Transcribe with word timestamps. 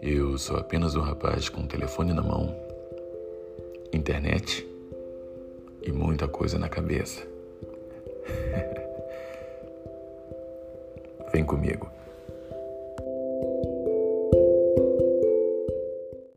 Eu 0.00 0.38
sou 0.38 0.56
apenas 0.56 0.94
um 0.94 1.00
rapaz 1.00 1.48
com 1.48 1.62
um 1.62 1.66
telefone 1.66 2.12
na 2.12 2.22
mão, 2.22 2.54
internet 3.92 4.64
e 5.82 5.90
muita 5.90 6.28
coisa 6.28 6.56
na 6.56 6.68
cabeça. 6.68 7.26
Vem 11.32 11.44
comigo. 11.44 11.90